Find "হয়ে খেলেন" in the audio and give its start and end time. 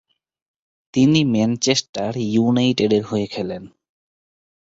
3.03-3.63